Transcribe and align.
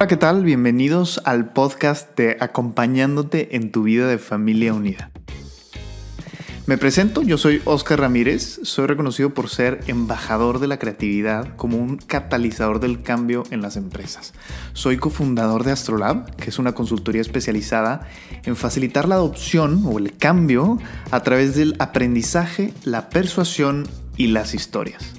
Hola, 0.00 0.06
¿qué 0.06 0.16
tal? 0.16 0.44
Bienvenidos 0.44 1.20
al 1.24 1.52
podcast 1.52 2.16
de 2.16 2.36
Acompañándote 2.38 3.56
en 3.56 3.72
tu 3.72 3.82
vida 3.82 4.06
de 4.06 4.18
familia 4.18 4.72
unida. 4.72 5.10
Me 6.66 6.78
presento, 6.78 7.22
yo 7.22 7.36
soy 7.36 7.60
Oscar 7.64 7.98
Ramírez, 7.98 8.60
soy 8.62 8.86
reconocido 8.86 9.34
por 9.34 9.48
ser 9.48 9.80
embajador 9.88 10.60
de 10.60 10.68
la 10.68 10.78
creatividad 10.78 11.56
como 11.56 11.78
un 11.78 11.96
catalizador 11.96 12.78
del 12.78 13.02
cambio 13.02 13.42
en 13.50 13.60
las 13.60 13.76
empresas. 13.76 14.34
Soy 14.72 14.98
cofundador 14.98 15.64
de 15.64 15.72
Astrolab, 15.72 16.36
que 16.36 16.50
es 16.50 16.60
una 16.60 16.76
consultoría 16.76 17.20
especializada 17.20 18.06
en 18.44 18.54
facilitar 18.54 19.08
la 19.08 19.16
adopción 19.16 19.82
o 19.84 19.98
el 19.98 20.16
cambio 20.16 20.78
a 21.10 21.24
través 21.24 21.56
del 21.56 21.74
aprendizaje, 21.80 22.72
la 22.84 23.08
persuasión 23.10 23.88
y 24.16 24.28
las 24.28 24.54
historias. 24.54 25.14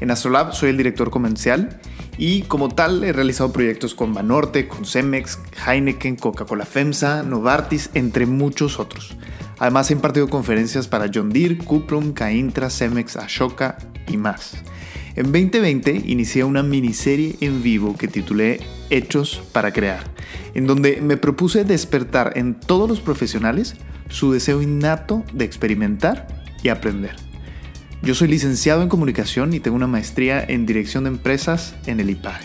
En 0.00 0.10
Astrolab 0.10 0.54
soy 0.54 0.70
el 0.70 0.76
director 0.76 1.10
comercial 1.10 1.78
y 2.18 2.42
como 2.42 2.68
tal 2.68 3.02
he 3.04 3.12
realizado 3.12 3.52
proyectos 3.52 3.94
con 3.94 4.14
Banorte, 4.14 4.68
con 4.68 4.84
Cemex, 4.84 5.38
Heineken, 5.66 6.16
Coca-Cola 6.16 6.64
FEMSA, 6.64 7.22
Novartis, 7.22 7.90
entre 7.94 8.26
muchos 8.26 8.78
otros. 8.78 9.16
Además 9.58 9.90
he 9.90 9.94
impartido 9.94 10.28
conferencias 10.28 10.88
para 10.88 11.10
John 11.12 11.30
Deere, 11.30 11.58
Cuprum, 11.58 12.12
Caintra, 12.12 12.70
Cemex, 12.70 13.16
Ashoka 13.16 13.78
y 14.08 14.16
más. 14.16 14.56
En 15.16 15.26
2020 15.26 16.02
inicié 16.06 16.42
una 16.42 16.62
miniserie 16.62 17.36
en 17.40 17.62
vivo 17.62 17.96
que 17.96 18.08
titulé 18.08 18.60
Hechos 18.90 19.42
para 19.52 19.72
Crear, 19.72 20.02
en 20.54 20.66
donde 20.66 21.00
me 21.00 21.16
propuse 21.16 21.64
despertar 21.64 22.32
en 22.36 22.54
todos 22.54 22.88
los 22.88 23.00
profesionales 23.00 23.76
su 24.08 24.32
deseo 24.32 24.60
innato 24.60 25.24
de 25.32 25.44
experimentar 25.44 26.26
y 26.62 26.68
aprender. 26.68 27.23
Yo 28.04 28.14
soy 28.14 28.28
licenciado 28.28 28.82
en 28.82 28.90
comunicación 28.90 29.54
y 29.54 29.60
tengo 29.60 29.76
una 29.76 29.86
maestría 29.86 30.44
en 30.46 30.66
dirección 30.66 31.04
de 31.04 31.08
empresas 31.08 31.74
en 31.86 32.00
el 32.00 32.10
IPARE. 32.10 32.44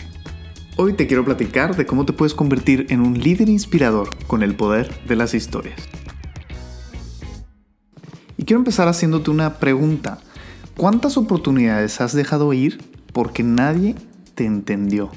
Hoy 0.76 0.94
te 0.94 1.06
quiero 1.06 1.22
platicar 1.22 1.76
de 1.76 1.84
cómo 1.84 2.06
te 2.06 2.14
puedes 2.14 2.32
convertir 2.32 2.86
en 2.88 3.00
un 3.00 3.18
líder 3.18 3.50
inspirador 3.50 4.16
con 4.26 4.42
el 4.42 4.54
poder 4.54 5.04
de 5.04 5.16
las 5.16 5.34
historias. 5.34 5.78
Y 8.38 8.44
quiero 8.44 8.60
empezar 8.60 8.88
haciéndote 8.88 9.30
una 9.30 9.58
pregunta. 9.58 10.20
¿Cuántas 10.78 11.18
oportunidades 11.18 12.00
has 12.00 12.14
dejado 12.14 12.54
ir 12.54 12.82
porque 13.12 13.42
nadie 13.42 13.96
te 14.34 14.46
entendió? 14.46 15.10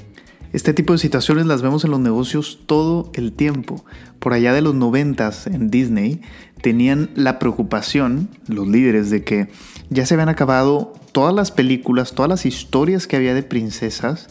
Este 0.54 0.72
tipo 0.72 0.92
de 0.92 1.00
situaciones 1.00 1.46
las 1.46 1.62
vemos 1.62 1.84
en 1.84 1.90
los 1.90 1.98
negocios 1.98 2.60
todo 2.66 3.10
el 3.14 3.32
tiempo. 3.32 3.84
Por 4.20 4.34
allá 4.34 4.52
de 4.52 4.62
los 4.62 4.72
noventas 4.72 5.48
en 5.48 5.68
Disney 5.68 6.20
tenían 6.62 7.10
la 7.16 7.40
preocupación, 7.40 8.28
los 8.46 8.68
líderes, 8.68 9.10
de 9.10 9.24
que 9.24 9.48
ya 9.90 10.06
se 10.06 10.14
habían 10.14 10.28
acabado 10.28 10.92
todas 11.10 11.34
las 11.34 11.50
películas, 11.50 12.14
todas 12.14 12.28
las 12.28 12.46
historias 12.46 13.08
que 13.08 13.16
había 13.16 13.34
de 13.34 13.42
princesas 13.42 14.28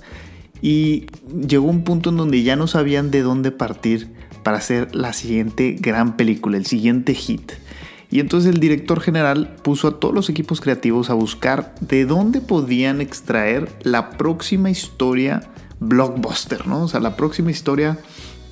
y 0.62 1.08
llegó 1.46 1.68
un 1.68 1.84
punto 1.84 2.10
en 2.10 2.16
donde 2.16 2.42
ya 2.42 2.56
no 2.56 2.68
sabían 2.68 3.12
de 3.12 3.22
dónde 3.22 3.52
partir 3.52 4.08
para 4.44 4.60
hacer 4.60 4.96
la 4.96 5.12
siguiente 5.12 5.76
gran 5.78 6.16
película, 6.16 6.56
el 6.56 6.66
siguiente 6.66 7.16
hit. 7.16 7.52
Y 8.10 8.22
entonces 8.22 8.54
el 8.54 8.62
director 8.62 9.02
general 9.02 9.58
puso 9.62 9.90
a 9.90 10.00
todos 10.00 10.16
los 10.16 10.30
equipos 10.30 10.62
creativos 10.62 11.10
a 11.10 11.16
buscar 11.16 11.76
de 11.82 12.06
dónde 12.06 12.40
podían 12.40 13.02
extraer 13.02 13.68
la 13.84 14.12
próxima 14.12 14.70
historia 14.72 15.50
blockbuster, 15.88 16.68
¿no? 16.68 16.84
O 16.84 16.88
sea, 16.88 17.00
la 17.00 17.16
próxima 17.16 17.52
historia 17.52 18.00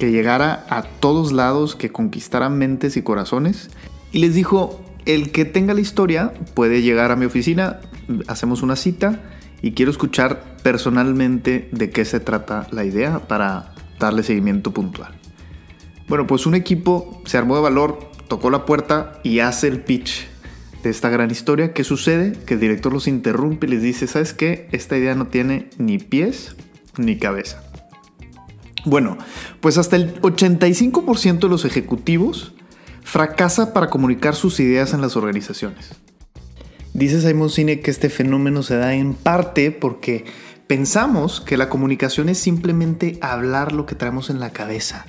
que 0.02 0.12
llegara 0.12 0.66
a 0.70 0.82
todos 0.82 1.32
lados, 1.32 1.76
que 1.76 1.92
conquistara 1.92 2.50
mentes 2.50 2.98
y 2.98 3.04
corazones. 3.04 3.70
Y 4.12 4.18
les 4.18 4.34
dijo, 4.34 4.84
el 5.06 5.32
que 5.32 5.46
tenga 5.46 5.76
la 5.76 5.82
historia 5.82 6.34
puede 6.56 6.82
llegar 6.82 7.12
a 7.12 7.16
mi 7.16 7.26
oficina, 7.26 7.82
hacemos 8.28 8.64
una 8.64 8.76
cita 8.76 9.22
y 9.62 9.74
quiero 9.74 9.92
escuchar 9.92 10.58
personalmente 10.64 11.70
de 11.72 11.92
qué 11.92 12.04
se 12.04 12.20
trata 12.20 12.68
la 12.72 12.84
idea 12.84 13.28
para 13.28 13.76
darle 14.00 14.24
seguimiento 14.24 14.72
puntual. 14.72 15.14
Bueno, 16.08 16.26
pues 16.26 16.48
un 16.48 16.56
equipo 16.56 17.22
se 17.26 17.38
armó 17.38 17.56
de 17.56 17.62
valor, 17.62 18.00
tocó 18.28 18.50
la 18.50 18.66
puerta 18.66 19.20
y 19.24 19.38
hace 19.40 19.68
el 19.68 19.82
pitch 19.82 20.28
de 20.82 20.90
esta 20.90 21.10
gran 21.10 21.30
historia. 21.30 21.74
¿Qué 21.74 21.84
sucede? 21.84 22.34
Que 22.46 22.56
el 22.56 22.60
director 22.60 22.92
los 22.92 23.08
interrumpe 23.08 23.68
y 23.68 23.70
les 23.70 23.84
dice, 23.84 24.08
¿sabes 24.08 24.34
qué? 24.34 24.68
Esta 24.72 24.98
idea 24.98 25.14
no 25.14 25.28
tiene 25.28 25.70
ni 25.78 26.00
pies 26.00 26.56
ni 26.98 27.18
cabeza. 27.18 27.64
Bueno, 28.86 29.18
pues 29.60 29.78
hasta 29.78 29.96
el 29.96 30.20
85% 30.22 31.40
de 31.40 31.50
los 31.50 31.66
ejecutivos 31.66 32.54
fracasa 33.04 33.74
para 33.74 33.90
comunicar 33.90 34.36
sus 34.36 34.60
ideas 34.60 34.94
en 34.94 35.02
las 35.02 35.16
organizaciones. 35.16 35.92
Dice 36.94 37.22
Simon 37.22 37.50
Sinek 37.50 37.84
que 37.84 37.92
este 37.92 38.10
fenómeno 38.10 38.64
se 38.64 38.76
da 38.76 38.94
en 38.94 39.14
parte 39.14 39.72
porque 39.72 40.26
pensamos 40.68 41.42
que 41.42 41.58
la 41.58 41.70
comunicación 41.70 42.28
es 42.28 42.38
simplemente 42.38 43.18
hablar 43.22 43.72
lo 43.72 43.86
que 43.86 43.96
traemos 43.96 44.30
en 44.30 44.40
la 44.40 44.52
cabeza 44.52 45.06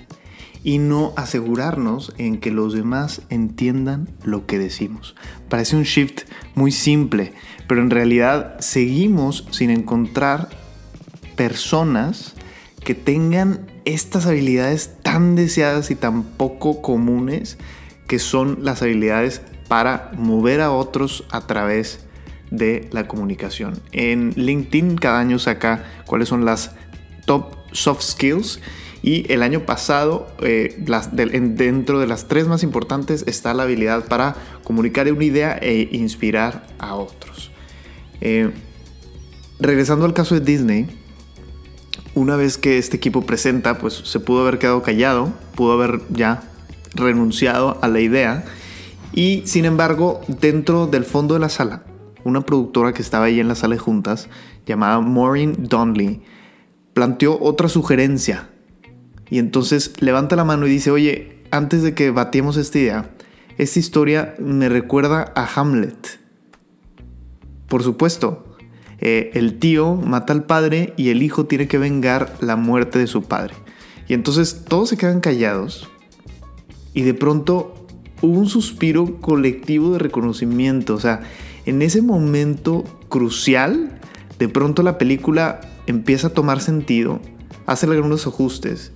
y 0.64 0.78
no 0.78 1.12
asegurarnos 1.16 2.12
en 2.18 2.38
que 2.38 2.52
los 2.52 2.72
demás 2.72 3.22
entiendan 3.30 4.08
lo 4.22 4.46
que 4.46 4.58
decimos. 4.58 5.16
Parece 5.48 5.76
un 5.76 5.82
shift 5.82 6.22
muy 6.54 6.70
simple, 6.70 7.32
pero 7.66 7.82
en 7.82 7.90
realidad 7.90 8.60
seguimos 8.60 9.46
sin 9.50 9.70
encontrar 9.70 10.50
personas 11.36 12.34
que 12.84 12.94
tengan 12.94 13.66
estas 13.84 14.26
habilidades 14.26 14.92
tan 15.02 15.34
deseadas 15.36 15.90
y 15.90 15.94
tan 15.94 16.24
poco 16.24 16.82
comunes 16.82 17.58
que 18.06 18.18
son 18.18 18.58
las 18.62 18.82
habilidades 18.82 19.42
para 19.68 20.10
mover 20.16 20.60
a 20.60 20.72
otros 20.72 21.24
a 21.30 21.46
través 21.46 22.00
de 22.50 22.88
la 22.92 23.08
comunicación. 23.08 23.80
En 23.92 24.32
LinkedIn 24.36 24.96
cada 24.96 25.18
año 25.18 25.38
saca 25.38 25.84
cuáles 26.06 26.28
son 26.28 26.44
las 26.44 26.72
top 27.24 27.54
soft 27.72 28.02
skills 28.02 28.60
y 29.02 29.30
el 29.32 29.42
año 29.42 29.64
pasado 29.66 30.28
eh, 30.42 30.76
dentro 31.12 31.98
de 31.98 32.06
las 32.06 32.28
tres 32.28 32.46
más 32.46 32.62
importantes 32.62 33.24
está 33.26 33.54
la 33.54 33.64
habilidad 33.64 34.04
para 34.04 34.36
comunicar 34.62 35.10
una 35.10 35.24
idea 35.24 35.58
e 35.60 35.88
inspirar 35.92 36.66
a 36.78 36.94
otros. 36.94 37.50
Eh, 38.20 38.50
regresando 39.58 40.04
al 40.04 40.14
caso 40.14 40.34
de 40.34 40.40
Disney, 40.42 41.01
una 42.14 42.36
vez 42.36 42.58
que 42.58 42.78
este 42.78 42.96
equipo 42.96 43.22
presenta, 43.22 43.78
pues 43.78 43.94
se 43.94 44.20
pudo 44.20 44.42
haber 44.42 44.58
quedado 44.58 44.82
callado, 44.82 45.32
pudo 45.54 45.72
haber 45.72 46.00
ya 46.10 46.42
renunciado 46.94 47.78
a 47.80 47.88
la 47.88 48.00
idea. 48.00 48.44
Y 49.12 49.42
sin 49.46 49.64
embargo, 49.64 50.20
dentro 50.28 50.86
del 50.86 51.04
fondo 51.04 51.34
de 51.34 51.40
la 51.40 51.48
sala, 51.48 51.84
una 52.24 52.42
productora 52.42 52.92
que 52.92 53.02
estaba 53.02 53.26
ahí 53.26 53.40
en 53.40 53.48
la 53.48 53.54
sala 53.54 53.74
de 53.74 53.80
juntas, 53.80 54.28
llamada 54.66 55.00
Maureen 55.00 55.56
Donnelly, 55.58 56.22
planteó 56.94 57.38
otra 57.40 57.68
sugerencia. 57.68 58.48
Y 59.30 59.38
entonces 59.38 59.94
levanta 60.00 60.36
la 60.36 60.44
mano 60.44 60.66
y 60.66 60.70
dice, 60.70 60.90
oye, 60.90 61.42
antes 61.50 61.82
de 61.82 61.94
que 61.94 62.10
batiemos 62.10 62.56
esta 62.56 62.78
idea, 62.78 63.10
esta 63.58 63.78
historia 63.78 64.34
me 64.38 64.68
recuerda 64.68 65.32
a 65.34 65.48
Hamlet. 65.54 66.20
Por 67.68 67.82
supuesto, 67.82 68.51
eh, 69.04 69.32
el 69.34 69.58
tío 69.58 69.96
mata 69.96 70.32
al 70.32 70.44
padre 70.44 70.94
y 70.96 71.10
el 71.10 71.24
hijo 71.24 71.46
tiene 71.46 71.66
que 71.66 71.76
vengar 71.76 72.36
la 72.40 72.54
muerte 72.54 73.00
de 73.00 73.08
su 73.08 73.24
padre. 73.24 73.54
Y 74.06 74.14
entonces 74.14 74.64
todos 74.64 74.90
se 74.90 74.96
quedan 74.96 75.20
callados 75.20 75.90
y 76.94 77.02
de 77.02 77.12
pronto 77.12 77.74
hubo 78.20 78.38
un 78.38 78.48
suspiro 78.48 79.20
colectivo 79.20 79.92
de 79.92 79.98
reconocimiento. 79.98 80.94
O 80.94 81.00
sea, 81.00 81.22
en 81.66 81.82
ese 81.82 82.00
momento 82.00 82.84
crucial, 83.08 83.98
de 84.38 84.48
pronto 84.48 84.84
la 84.84 84.98
película 84.98 85.60
empieza 85.88 86.28
a 86.28 86.32
tomar 86.32 86.60
sentido, 86.60 87.20
hace 87.66 87.86
algunos 87.86 88.28
ajustes 88.28 88.92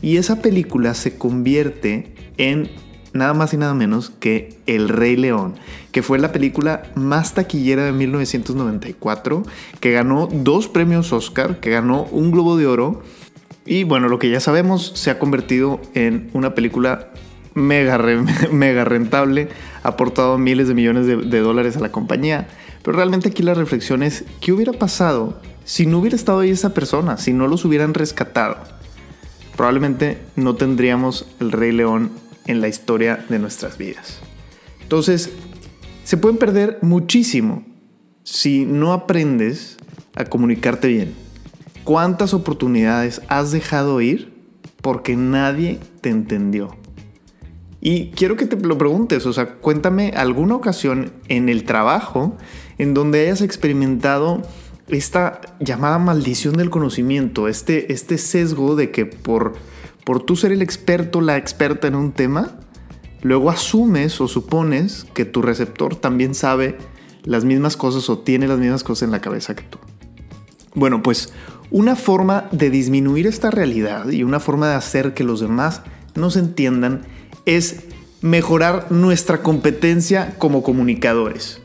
y 0.00 0.18
esa 0.18 0.40
película 0.40 0.94
se 0.94 1.18
convierte 1.18 2.14
en 2.36 2.70
nada 3.18 3.34
más 3.34 3.52
y 3.52 3.56
nada 3.56 3.74
menos 3.74 4.10
que 4.20 4.56
El 4.66 4.88
Rey 4.88 5.16
León, 5.16 5.54
que 5.92 6.02
fue 6.02 6.18
la 6.18 6.32
película 6.32 6.84
más 6.94 7.34
taquillera 7.34 7.84
de 7.84 7.92
1994, 7.92 9.42
que 9.80 9.92
ganó 9.92 10.28
dos 10.32 10.68
premios 10.68 11.12
Oscar, 11.12 11.60
que 11.60 11.70
ganó 11.70 12.04
un 12.04 12.30
Globo 12.30 12.56
de 12.56 12.66
Oro. 12.66 13.02
Y 13.66 13.84
bueno, 13.84 14.08
lo 14.08 14.18
que 14.18 14.30
ya 14.30 14.40
sabemos, 14.40 14.92
se 14.94 15.10
ha 15.10 15.18
convertido 15.18 15.80
en 15.94 16.30
una 16.32 16.54
película 16.54 17.10
mega, 17.54 17.98
mega 18.52 18.84
rentable, 18.84 19.48
ha 19.82 19.88
aportado 19.88 20.38
miles 20.38 20.68
de 20.68 20.74
millones 20.74 21.06
de, 21.06 21.16
de 21.16 21.40
dólares 21.40 21.76
a 21.76 21.80
la 21.80 21.92
compañía. 21.92 22.48
Pero 22.82 22.96
realmente 22.96 23.28
aquí 23.28 23.42
la 23.42 23.54
reflexión 23.54 24.02
es, 24.02 24.24
¿qué 24.40 24.52
hubiera 24.52 24.72
pasado 24.72 25.40
si 25.64 25.84
no 25.84 25.98
hubiera 25.98 26.16
estado 26.16 26.40
ahí 26.40 26.50
esa 26.50 26.72
persona, 26.72 27.18
si 27.18 27.34
no 27.34 27.46
los 27.46 27.64
hubieran 27.64 27.92
rescatado? 27.92 28.56
Probablemente 29.56 30.18
no 30.36 30.54
tendríamos 30.54 31.26
el 31.40 31.50
Rey 31.50 31.72
León 31.72 32.12
en 32.48 32.60
la 32.60 32.66
historia 32.66 33.24
de 33.28 33.38
nuestras 33.38 33.78
vidas. 33.78 34.18
Entonces, 34.82 35.30
se 36.02 36.16
pueden 36.16 36.38
perder 36.38 36.78
muchísimo 36.82 37.64
si 38.24 38.64
no 38.64 38.92
aprendes 38.92 39.76
a 40.16 40.24
comunicarte 40.24 40.88
bien. 40.88 41.14
¿Cuántas 41.84 42.34
oportunidades 42.34 43.22
has 43.28 43.52
dejado 43.52 44.00
ir 44.00 44.32
porque 44.82 45.16
nadie 45.16 45.78
te 46.00 46.08
entendió? 46.08 46.76
Y 47.80 48.10
quiero 48.10 48.36
que 48.36 48.46
te 48.46 48.56
lo 48.56 48.76
preguntes, 48.76 49.24
o 49.26 49.32
sea, 49.32 49.54
cuéntame 49.54 50.12
alguna 50.16 50.56
ocasión 50.56 51.12
en 51.28 51.48
el 51.48 51.64
trabajo 51.64 52.36
en 52.78 52.92
donde 52.92 53.20
hayas 53.20 53.40
experimentado 53.40 54.42
esta 54.88 55.40
llamada 55.60 55.98
maldición 55.98 56.56
del 56.56 56.70
conocimiento, 56.70 57.46
este, 57.46 57.92
este 57.92 58.18
sesgo 58.18 58.74
de 58.74 58.90
que 58.90 59.06
por, 59.06 59.54
por 60.08 60.22
tú 60.22 60.36
ser 60.36 60.52
el 60.52 60.62
experto, 60.62 61.20
la 61.20 61.36
experta 61.36 61.86
en 61.86 61.94
un 61.94 62.12
tema, 62.12 62.56
luego 63.20 63.50
asumes 63.50 64.22
o 64.22 64.26
supones 64.26 65.04
que 65.12 65.26
tu 65.26 65.42
receptor 65.42 65.96
también 65.96 66.34
sabe 66.34 66.78
las 67.24 67.44
mismas 67.44 67.76
cosas 67.76 68.08
o 68.08 68.20
tiene 68.20 68.48
las 68.48 68.58
mismas 68.58 68.82
cosas 68.84 69.02
en 69.02 69.10
la 69.10 69.20
cabeza 69.20 69.54
que 69.54 69.64
tú. 69.64 69.76
Bueno, 70.74 71.02
pues 71.02 71.34
una 71.70 71.94
forma 71.94 72.48
de 72.52 72.70
disminuir 72.70 73.26
esta 73.26 73.50
realidad 73.50 74.08
y 74.08 74.22
una 74.22 74.40
forma 74.40 74.70
de 74.70 74.76
hacer 74.76 75.12
que 75.12 75.24
los 75.24 75.40
demás 75.40 75.82
nos 76.14 76.38
entiendan 76.38 77.02
es 77.44 77.84
mejorar 78.22 78.90
nuestra 78.90 79.42
competencia 79.42 80.36
como 80.38 80.62
comunicadores. 80.62 81.60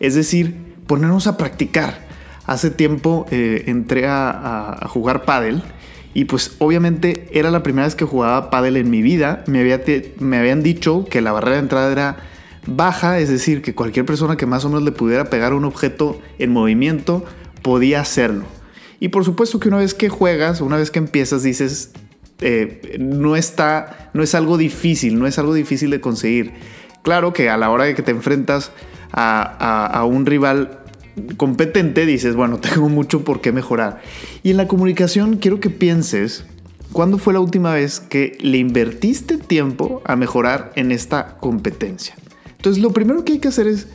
Es 0.00 0.16
decir, 0.16 0.74
ponernos 0.88 1.28
a 1.28 1.36
practicar. 1.36 2.08
Hace 2.44 2.72
tiempo 2.72 3.26
eh, 3.30 3.62
entré 3.68 4.08
a, 4.08 4.84
jugar 4.88 5.24
pádel 5.24 5.62
y 6.14 6.26
pues 6.26 6.52
obviamente 6.58 7.26
era 7.32 7.50
la 7.50 7.62
primera 7.62 7.86
vez 7.86 7.96
que 7.96 8.04
jugaba 8.04 8.48
pádel 8.48 8.76
en 8.76 8.88
mi 8.88 9.02
vida. 9.02 9.44
Me, 9.46 9.60
había 9.60 9.82
me 10.20 10.38
habían 10.38 10.62
dicho 10.62 11.04
que 11.10 11.20
la 11.20 11.32
barrera 11.32 11.56
de 11.56 11.62
entrada 11.62 11.92
era 11.92 12.16
baja, 12.66 13.18
es 13.18 13.28
decir, 13.28 13.62
que 13.62 13.74
cualquier 13.74 14.06
persona 14.06 14.36
que 14.36 14.46
más 14.46 14.64
o 14.64 14.68
menos 14.68 14.84
le 14.84 14.92
pudiera 14.92 15.24
pegar 15.26 15.52
un 15.52 15.64
objeto 15.64 16.20
en 16.38 16.52
movimiento 16.52 17.24
podía 17.62 18.00
hacerlo. 18.00 18.44
Y 19.00 19.08
por 19.08 19.24
supuesto 19.24 19.58
que 19.60 19.68
una 19.68 19.78
vez 19.78 19.92
que 19.92 20.08
juegas, 20.08 20.60
una 20.60 20.76
vez 20.76 20.90
que 20.90 20.98
empiezas, 20.98 21.42
dices, 21.42 21.90
eh, 22.40 22.96
no 23.00 23.36
está, 23.36 24.10
no 24.14 24.22
es 24.22 24.34
algo 24.34 24.56
difícil, 24.56 25.18
no 25.18 25.26
es 25.26 25.38
algo 25.38 25.52
difícil 25.52 25.90
de 25.90 26.00
conseguir. 26.00 26.52
Claro 27.02 27.32
que 27.32 27.50
a 27.50 27.56
la 27.56 27.70
hora 27.70 27.84
de 27.84 27.94
que 27.94 28.02
te 28.02 28.12
enfrentas 28.12 28.70
a, 29.12 30.04
un 30.08 30.26
rival 30.26 30.80
competente, 31.36 32.06
dices, 32.06 32.34
bueno, 32.34 32.58
tengo 32.60 32.88
mucho 32.88 33.24
por 33.24 33.40
qué 33.40 33.52
mejorar. 33.52 34.02
Y 34.42 34.50
en 34.50 34.56
la 34.56 34.68
comunicación 34.68 35.36
quiero 35.36 35.60
que 35.60 35.70
pienses, 35.70 36.44
¿cuándo 36.92 37.18
fue 37.18 37.32
la 37.32 37.40
última 37.40 37.72
vez 37.72 38.00
que 38.00 38.36
le 38.40 38.58
invertiste 38.58 39.38
tiempo 39.38 40.02
a 40.04 40.16
mejorar 40.16 40.72
en 40.76 40.92
esta 40.92 41.36
competencia? 41.38 42.14
Entonces, 42.56 42.82
lo 42.82 42.92
primero 42.92 43.24
que 43.24 43.32
hay 43.32 43.38
que 43.38 43.48
hacer 43.48 43.66
es 43.66 43.88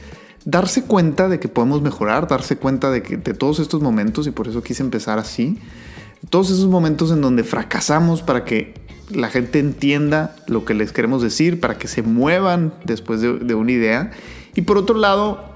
darse 0.45 0.83
cuenta 0.83 1.27
de 1.27 1.39
que 1.39 1.48
podemos 1.48 1.81
mejorar, 1.81 2.27
darse 2.27 2.57
cuenta 2.57 2.92
de, 2.92 3.01
que, 3.01 3.18
de 3.18 3.33
todos 3.33 3.60
estos 3.60 3.81
momentos, 3.81 4.27
y 4.27 4.31
por 4.31 4.48
eso 4.48 4.62
quise 4.62 4.83
empezar 4.83 5.19
así, 5.19 5.57
todos 6.30 6.50
esos 6.50 6.68
momentos 6.68 7.12
en 7.12 7.21
donde 7.21 7.44
fracasamos 7.44 8.21
para 8.21 8.45
que 8.45 8.74
la 9.10 9.30
gente 9.30 9.60
entienda 9.60 10.36
lo 10.48 10.66
que 10.66 10.74
les 10.74 10.92
queremos 10.92 11.21
decir, 11.21 11.60
para 11.60 11.77
que 11.77 11.88
se 11.88 12.04
muevan 12.04 12.74
después 12.83 13.21
de, 13.21 13.56
una 13.56 13.71
idea. 13.71 14.12
Y 14.56 14.62
por 14.62 14.77
otro 14.77 14.98
lado, 14.98 15.48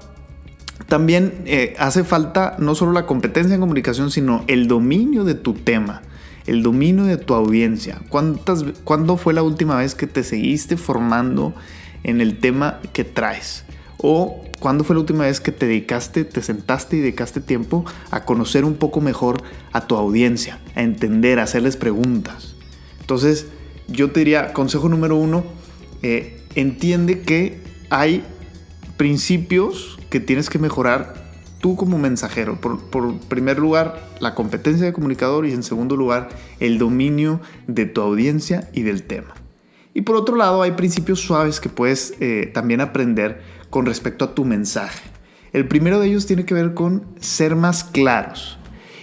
también 0.88 1.42
eh, 1.46 1.74
hace 1.78 2.04
falta 2.04 2.56
no 2.58 2.74
solo 2.74 2.92
la 2.92 3.06
competencia 3.06 3.54
en 3.54 3.60
comunicación, 3.60 4.10
sino 4.10 4.44
el 4.46 4.68
dominio 4.68 5.24
de 5.24 5.34
tu 5.34 5.54
tema, 5.54 6.02
el 6.46 6.62
dominio 6.62 7.04
de 7.04 7.16
tu 7.16 7.34
audiencia. 7.34 8.00
¿Cuántas, 8.08 8.64
¿Cuándo 8.84 9.16
fue 9.16 9.32
la 9.32 9.42
última 9.42 9.76
vez 9.76 9.94
que 9.94 10.06
te 10.06 10.22
seguiste 10.22 10.76
formando 10.76 11.54
en 12.02 12.20
el 12.20 12.38
tema 12.38 12.80
que 12.92 13.04
traes? 13.04 13.64
¿O 13.96 14.44
cuándo 14.60 14.84
fue 14.84 14.94
la 14.94 15.00
última 15.00 15.24
vez 15.24 15.40
que 15.40 15.52
te 15.52 15.66
dedicaste, 15.66 16.24
te 16.24 16.42
sentaste 16.42 16.96
y 16.96 17.00
dedicaste 17.00 17.40
tiempo 17.40 17.84
a 18.10 18.24
conocer 18.24 18.64
un 18.64 18.74
poco 18.74 19.00
mejor 19.00 19.42
a 19.72 19.86
tu 19.86 19.96
audiencia, 19.96 20.58
a 20.74 20.82
entender, 20.82 21.38
a 21.38 21.44
hacerles 21.44 21.76
preguntas? 21.78 22.56
Entonces, 23.00 23.46
yo 23.88 24.10
te 24.10 24.20
diría, 24.20 24.52
consejo 24.52 24.88
número 24.90 25.16
uno, 25.16 25.44
eh, 26.02 26.42
entiende 26.54 27.20
que 27.20 27.60
hay 27.88 28.24
principios 28.96 29.98
que 30.10 30.20
tienes 30.20 30.50
que 30.50 30.58
mejorar 30.58 31.14
tú 31.60 31.76
como 31.76 31.98
mensajero. 31.98 32.60
Por, 32.60 32.78
por, 32.78 33.16
primer 33.20 33.58
lugar, 33.58 34.08
la 34.20 34.34
competencia 34.34 34.84
de 34.84 34.92
comunicador 34.92 35.46
y 35.46 35.52
en 35.52 35.62
segundo 35.62 35.96
lugar, 35.96 36.28
el 36.60 36.78
dominio 36.78 37.40
de 37.66 37.86
tu 37.86 38.00
audiencia 38.02 38.68
y 38.72 38.82
del 38.82 39.02
tema. 39.04 39.34
Y 39.94 40.02
por 40.02 40.16
otro 40.16 40.36
lado, 40.36 40.62
hay 40.62 40.72
principios 40.72 41.20
suaves 41.20 41.60
que 41.60 41.68
puedes 41.68 42.14
eh, 42.20 42.50
también 42.52 42.80
aprender 42.80 43.42
con 43.70 43.86
respecto 43.86 44.24
a 44.24 44.34
tu 44.34 44.44
mensaje. 44.44 45.08
El 45.52 45.68
primero 45.68 46.00
de 46.00 46.08
ellos 46.08 46.26
tiene 46.26 46.44
que 46.44 46.52
ver 46.52 46.74
con 46.74 47.06
ser 47.20 47.54
más 47.54 47.84
claros. 47.84 48.58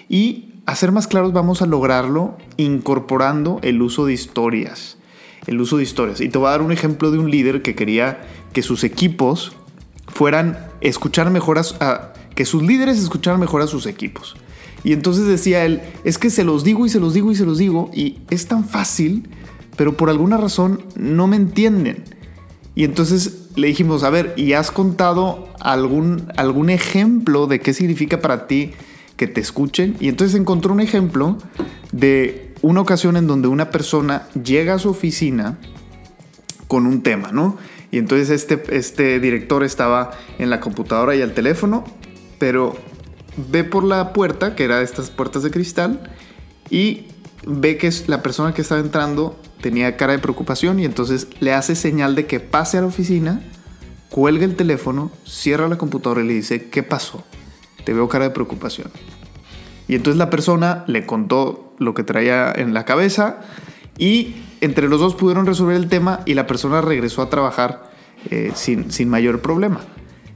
Y 0.09 0.61
a 0.65 0.75
ser 0.75 0.91
más 0.91 1.07
claros 1.07 1.33
vamos 1.33 1.61
a 1.61 1.65
lograrlo 1.65 2.38
incorporando 2.57 3.59
el 3.63 3.81
uso 3.81 4.05
de 4.05 4.13
historias. 4.13 4.97
El 5.47 5.59
uso 5.61 5.77
de 5.77 5.83
historias. 5.83 6.21
Y 6.21 6.29
te 6.29 6.38
voy 6.38 6.49
a 6.49 6.51
dar 6.51 6.61
un 6.61 6.73
ejemplo 6.73 7.09
de 7.09 7.19
un 7.19 7.31
líder 7.31 7.61
que 7.61 7.73
quería 7.73 8.21
que 8.53 8.61
sus 8.61 8.83
equipos 8.83 9.53
fueran 10.13 10.68
escuchar 10.81 11.30
mejor 11.30 11.60
a, 11.80 12.13
que 12.36 12.46
sus 12.46 12.63
líderes 12.63 13.00
escucharan 13.00 13.40
mejor 13.40 13.62
a 13.62 13.68
sus 13.68 13.86
equipos. 13.86 14.36
Y 14.84 14.94
entonces 14.94 15.28
decía 15.28 15.66
él, 15.66 15.81
es 16.04 16.18
que 16.18 16.30
se 16.30 16.44
los 16.44 16.63
digo 16.63 16.86
y 16.86 16.90
se 16.90 17.00
los 17.00 17.13
digo 17.13 17.31
y 17.31 17.36
se 17.36 17.46
los 17.46 17.58
digo 17.58 17.92
y 17.94 18.19
es 18.30 18.48
tan 18.48 18.66
fácil, 18.66 19.30
pero 19.78 19.96
por 19.96 20.10
alguna 20.10 20.38
razón 20.38 20.84
no 20.96 21.28
me 21.28 21.36
entienden. 21.36 22.04
Y 22.74 22.84
entonces 22.84 23.50
le 23.56 23.68
dijimos, 23.68 24.04
a 24.04 24.10
ver, 24.10 24.34
¿y 24.38 24.54
has 24.54 24.72
contado 24.72 25.50
algún, 25.60 26.31
algún 26.38 26.69
ejemplo 26.69 27.48
de 27.48 27.60
qué 27.60 27.74
significa 27.74 28.22
para 28.22 28.48
ti 28.48 28.72
que 29.18 29.28
te 29.28 29.42
escuchen? 29.42 29.96
Y 30.00 30.08
entonces 30.08 30.40
encontró 30.40 30.74
un 30.74 30.81
ejemplo 30.81 31.38
de 31.92 32.54
una 32.62 32.81
ocasión 32.81 33.18
en 33.18 33.28
donde 33.28 33.50
una 33.50 33.69
persona 33.69 34.28
llega 34.42 34.75
a 34.75 34.80
su 34.80 34.90
oficina 34.90 35.60
con 36.68 36.88
un 36.88 37.04
tema, 37.04 37.31
¿no? 37.31 37.58
Y 37.91 37.97
entonces 37.97 38.29
este, 38.29 38.63
este 38.75 39.19
director 39.19 39.63
estaba 39.63 40.11
en 40.39 40.49
la 40.49 40.61
computadora 40.61 41.15
y 41.15 41.21
al 41.21 41.33
teléfono, 41.33 41.83
pero 42.39 42.75
ve 43.51 43.63
por 43.63 43.83
la 43.83 44.13
puerta, 44.13 44.55
que 44.55 44.63
era 44.63 44.81
estas 44.81 45.09
puertas 45.09 45.43
de 45.43 45.51
cristal, 45.51 46.09
y 46.69 47.07
ve 47.45 47.77
que 47.77 47.91
la 48.07 48.21
persona 48.23 48.53
que 48.53 48.61
estaba 48.61 48.79
entrando 48.79 49.38
tenía 49.61 49.97
cara 49.97 50.13
de 50.13 50.19
preocupación 50.19 50.79
y 50.79 50.85
entonces 50.85 51.27
le 51.39 51.53
hace 51.53 51.75
señal 51.75 52.15
de 52.15 52.25
que 52.25 52.39
pase 52.39 52.77
a 52.77 52.81
la 52.81 52.88
oficina, 52.88 53.41
cuelga 54.09 54.45
el 54.45 54.55
teléfono, 54.55 55.12
cierra 55.25 55.67
la 55.67 55.77
computadora 55.77 56.21
y 56.21 56.27
le 56.27 56.33
dice, 56.33 56.69
¿qué 56.69 56.83
pasó? 56.83 57.24
Te 57.83 57.93
veo 57.93 58.07
cara 58.10 58.25
de 58.25 58.31
preocupación. 58.31 58.89
Y 59.88 59.95
entonces 59.95 60.17
la 60.17 60.29
persona 60.29 60.83
le 60.88 61.05
contó 61.05 61.75
lo 61.77 61.93
que 61.93 62.03
traía 62.03 62.51
en 62.55 62.74
la 62.74 62.86
cabeza 62.86 63.41
y 63.98 64.36
entre 64.62 64.88
los 64.88 65.00
dos 65.00 65.15
pudieron 65.15 65.46
resolver 65.46 65.75
el 65.75 65.89
tema 65.89 66.22
y 66.25 66.36
la 66.36 66.48
persona 66.48 66.82
regresó 66.82 67.22
a 67.22 67.30
trabajar 67.30 67.91
eh, 68.30 68.51
sin, 68.56 68.91
sin 68.91 69.10
mayor 69.10 69.41
problema. 69.41 69.82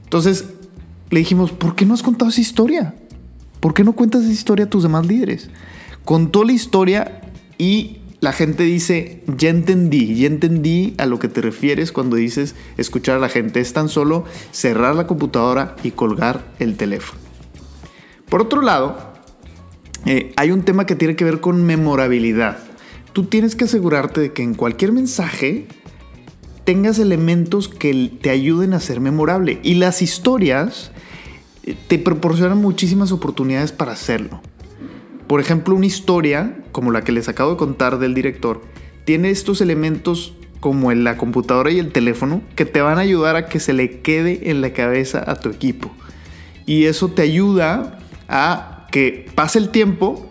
Entonces 0.04 0.46
le 1.10 1.20
dijimos, 1.20 1.52
¿por 1.52 1.74
qué 1.76 1.86
no 1.86 1.94
has 1.94 2.02
contado 2.02 2.30
esa 2.30 2.40
historia? 2.40 2.94
¿Por 3.60 3.74
qué 3.74 3.84
no 3.84 3.92
cuentas 3.92 4.24
esa 4.24 4.32
historia 4.32 4.66
a 4.66 4.70
tus 4.70 4.82
demás 4.82 5.06
líderes? 5.06 5.50
Contó 6.04 6.44
la 6.44 6.52
historia 6.52 7.20
y 7.58 7.98
la 8.20 8.32
gente 8.32 8.64
dice, 8.64 9.22
ya 9.26 9.50
entendí, 9.50 10.16
ya 10.16 10.26
entendí 10.26 10.94
a 10.98 11.06
lo 11.06 11.18
que 11.18 11.28
te 11.28 11.40
refieres 11.40 11.92
cuando 11.92 12.16
dices 12.16 12.54
escuchar 12.76 13.16
a 13.16 13.20
la 13.20 13.28
gente. 13.28 13.60
Es 13.60 13.72
tan 13.72 13.88
solo 13.88 14.24
cerrar 14.50 14.94
la 14.94 15.06
computadora 15.06 15.76
y 15.82 15.92
colgar 15.92 16.44
el 16.58 16.76
teléfono. 16.76 17.20
Por 18.28 18.42
otro 18.42 18.62
lado, 18.62 19.14
eh, 20.06 20.32
hay 20.36 20.50
un 20.50 20.62
tema 20.62 20.86
que 20.86 20.96
tiene 20.96 21.14
que 21.16 21.24
ver 21.24 21.40
con 21.40 21.64
memorabilidad. 21.64 22.58
Tú 23.16 23.24
tienes 23.24 23.56
que 23.56 23.64
asegurarte 23.64 24.20
de 24.20 24.32
que 24.34 24.42
en 24.42 24.52
cualquier 24.52 24.92
mensaje 24.92 25.66
tengas 26.64 26.98
elementos 26.98 27.66
que 27.66 28.10
te 28.20 28.28
ayuden 28.28 28.74
a 28.74 28.78
ser 28.78 29.00
memorable. 29.00 29.58
Y 29.62 29.76
las 29.76 30.02
historias 30.02 30.90
eh, 31.62 31.74
te 31.88 31.98
proporcionan 31.98 32.58
muchísimas 32.58 33.12
oportunidades 33.12 33.72
para 33.72 33.92
hacerlo. 33.92 34.42
Por 35.28 35.40
ejemplo, 35.40 35.74
una 35.74 35.86
historia, 35.86 36.62
como 36.72 36.90
la 36.90 37.04
que 37.04 37.12
les 37.12 37.30
acabo 37.30 37.52
de 37.52 37.56
contar 37.56 37.98
del 37.98 38.12
director, 38.12 38.60
tiene 39.06 39.30
estos 39.30 39.62
elementos 39.62 40.34
como 40.60 40.92
la 40.92 41.16
computadora 41.16 41.70
y 41.70 41.78
el 41.78 41.92
teléfono 41.92 42.42
que 42.54 42.66
te 42.66 42.82
van 42.82 42.98
a 42.98 43.00
ayudar 43.00 43.34
a 43.36 43.46
que 43.46 43.60
se 43.60 43.72
le 43.72 44.00
quede 44.00 44.50
en 44.50 44.60
la 44.60 44.74
cabeza 44.74 45.24
a 45.26 45.36
tu 45.36 45.48
equipo. 45.48 45.90
Y 46.66 46.84
eso 46.84 47.08
te 47.08 47.22
ayuda 47.22 47.98
a 48.28 48.86
que 48.92 49.26
pase 49.34 49.58
el 49.58 49.70
tiempo 49.70 50.28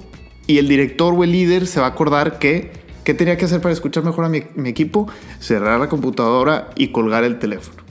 y 0.48 0.58
el 0.58 0.68
director 0.68 1.14
o 1.14 1.24
el 1.24 1.32
líder 1.32 1.68
se 1.68 1.80
va 1.80 1.88
a 1.88 1.90
acordar 1.90 2.40
que 2.40 2.72
qué 3.04 3.14
tenía 3.14 3.38
que 3.38 3.46
hacer 3.46 3.62
para 3.62 3.74
escuchar 3.74 4.04
mejor 4.04 4.26
a 4.26 4.30
mi, 4.30 4.44
equipo, 4.66 5.08
cerrar 5.40 5.80
la 5.80 5.88
computadora 5.88 6.72
y 6.76 6.88
colgar 6.90 7.24
el 7.24 7.40
teléfono. 7.40 7.84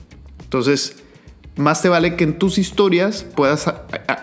Entonces, 0.43 0.97
más 1.55 1.81
te 1.81 1.89
vale 1.89 2.15
que 2.15 2.25
en 2.25 2.37
tus 2.37 2.57
historias 2.57 3.23
puedas 3.23 3.73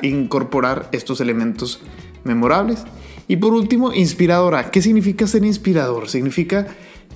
incorporar 0.02 0.88
estos 0.92 1.20
elementos 1.20 1.80
memorables. 2.24 2.84
Y 3.26 3.36
por 3.36 3.54
último, 3.54 3.92
inspiradora. 3.92 4.70
¿Qué 4.70 4.82
significa 4.82 5.26
ser 5.26 5.44
inspirador? 5.44 6.08
Significa 6.08 6.66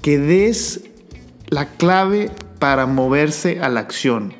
que 0.00 0.18
des 0.18 0.84
la 1.48 1.68
clave 1.68 2.30
para 2.58 2.86
moverse 2.86 3.60
a 3.60 3.68
la 3.68 3.80
acción. 3.80 4.32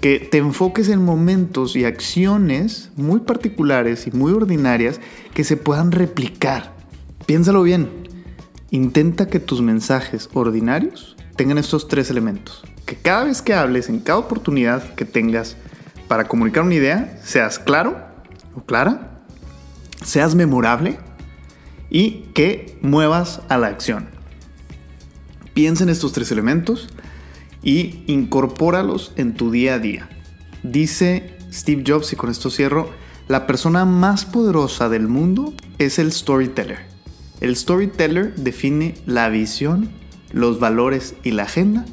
Que 0.00 0.20
te 0.20 0.38
enfoques 0.38 0.88
en 0.88 1.04
momentos 1.04 1.74
y 1.74 1.84
acciones 1.84 2.90
muy 2.96 3.20
particulares 3.20 4.06
y 4.06 4.12
muy 4.12 4.32
ordinarias 4.32 5.00
que 5.34 5.44
se 5.44 5.56
puedan 5.56 5.90
replicar. 5.90 6.72
Piénsalo 7.26 7.62
bien. 7.62 7.88
Intenta 8.70 9.26
que 9.26 9.40
tus 9.40 9.60
mensajes 9.60 10.28
ordinarios 10.34 11.16
tengan 11.36 11.58
estos 11.58 11.88
tres 11.88 12.10
elementos. 12.10 12.62
Que 12.84 12.96
cada 12.96 13.24
vez 13.24 13.42
que 13.42 13.54
hables, 13.54 13.88
en 13.88 14.00
cada 14.00 14.18
oportunidad 14.18 14.94
que 14.94 15.04
tengas 15.04 15.56
para 16.06 16.28
comunicar 16.28 16.62
una 16.62 16.74
idea, 16.74 17.18
seas 17.22 17.58
claro 17.58 17.98
o 18.54 18.62
clara, 18.62 19.20
seas 20.04 20.34
memorable 20.34 20.98
y 21.90 22.28
que 22.34 22.78
muevas 22.82 23.40
a 23.48 23.58
la 23.58 23.68
acción. 23.68 24.08
Piensa 25.54 25.84
en 25.84 25.90
estos 25.90 26.12
tres 26.12 26.30
elementos 26.30 26.88
y 27.62 28.02
incorpóralos 28.06 29.12
en 29.16 29.34
tu 29.34 29.50
día 29.50 29.74
a 29.74 29.78
día. 29.78 30.08
Dice 30.62 31.36
Steve 31.52 31.84
Jobs, 31.86 32.12
y 32.12 32.16
con 32.16 32.30
esto 32.30 32.50
cierro, 32.50 32.90
la 33.28 33.46
persona 33.46 33.84
más 33.84 34.24
poderosa 34.24 34.88
del 34.88 35.08
mundo 35.08 35.52
es 35.78 35.98
el 35.98 36.12
storyteller. 36.12 36.78
El 37.40 37.56
storyteller 37.56 38.34
define 38.34 38.94
la 39.06 39.28
visión, 39.28 39.90
los 40.32 40.58
valores 40.58 41.14
y 41.22 41.32
la 41.32 41.44
agenda 41.44 41.84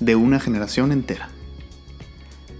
de 0.00 0.16
una 0.16 0.40
generación 0.40 0.90
entera. 0.92 1.28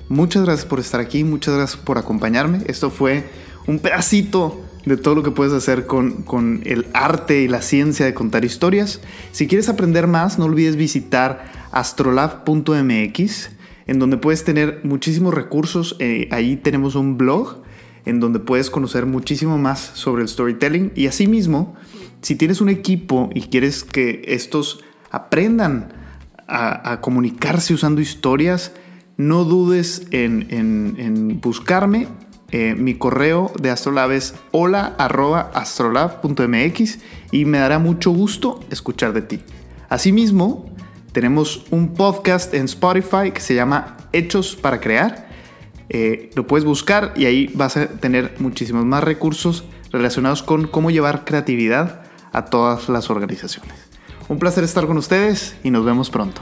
Muchas 0.09 0.45
gracias 0.45 0.67
por 0.67 0.81
estar 0.81 1.01
aquí, 1.01 1.25
muchas 1.25 1.55
gracias 1.55 1.81
por 1.81 1.99
acompañarme. 1.99 2.63
Esto 2.67 2.91
fue 2.91 3.31
un 3.67 3.79
pedacito 3.79 4.61
de 4.91 4.97
todo 4.97 5.15
lo 5.15 5.23
que 5.23 5.31
puedes 5.31 5.53
hacer 5.53 5.87
con, 5.87 6.23
con, 6.23 6.63
el 6.65 6.87
arte 6.93 7.43
y 7.43 7.49
la 7.49 7.63
ciencia 7.63 8.05
de 8.05 8.13
contar 8.13 8.45
historias. 8.45 9.01
Si 9.31 9.47
quieres 9.47 9.69
aprender 9.69 10.09
más, 10.09 10.37
no 10.37 10.47
olvides 10.47 10.75
visitar 10.75 11.69
astrolab.mx, 11.71 13.51
en 13.87 13.99
donde 14.01 14.17
puedes 14.17 14.43
tener 14.43 14.81
muchísimos 14.83 15.33
recursos. 15.33 15.95
Eh, 16.01 16.29
ahí 16.33 16.57
tenemos 16.57 16.97
un 16.97 17.17
blog 17.17 17.63
en 18.05 18.19
donde 18.19 18.41
puedes 18.41 18.69
conocer 18.69 19.07
muchísimo 19.07 19.59
más 19.59 19.79
sobre 19.95 20.23
el 20.23 20.29
storytelling. 20.29 20.91
Y 20.97 21.07
asimismo, 21.07 21.77
si 22.21 22.35
tienes 22.35 22.61
un 22.61 22.69
equipo 22.69 23.31
y 23.33 23.43
quieres 23.43 23.85
que 23.85 24.23
estos 24.27 24.83
aprendan 25.13 25.93
a, 26.49 27.01
comunicarse 27.01 27.75
usando 27.75 28.01
historias, 28.01 28.73
no 29.17 29.45
dudes 29.45 30.09
en, 30.11 30.49
en 30.51 31.41
buscarme 31.41 32.09
eh, 32.53 32.75
mi 32.75 32.95
correo 32.95 33.53
de 33.61 33.71
Astrolab 33.71 34.13
es 34.13 34.35
hola.astrolab.mx 34.51 36.99
y 37.31 37.45
me 37.45 37.59
dará 37.59 37.79
mucho 37.79 38.11
gusto 38.11 38.59
escuchar 38.71 39.13
de 39.13 39.23
ti. 39.23 39.41
Asimismo, 39.89 40.69
tenemos 41.13 41.65
un 41.71 41.95
podcast 41.95 42.53
en 42.55 42.65
Spotify 42.65 43.31
que 43.33 43.41
se 43.41 43.55
llama 43.55 43.97
Hechos 44.13 44.57
para 44.57 44.81
Crear. 44.81 45.29
Eh, 45.89 46.31
lo 46.35 46.45
puedes 46.47 46.65
buscar 46.65 47.13
y 47.17 47.27
ahí 47.27 47.51
vas 47.55 47.77
a 47.77 47.87
tener 47.89 48.35
muchísimos 48.39 48.85
más 48.85 49.05
recursos 49.05 49.65
relacionados 49.93 50.43
con 50.43 50.67
cómo 50.67 50.91
llevar 50.91 51.25
creatividad 51.25 52.03
a 52.33 52.47
todas 52.47 52.89
las 52.89 53.11
organizaciones. 53.11 53.75
Un 54.29 54.39
placer 54.39 54.63
estar 54.63 54.87
con 54.87 54.97
ustedes 54.97 55.57
y 55.65 55.71
nos 55.71 55.85
vemos 55.85 56.11
pronto. 56.11 56.41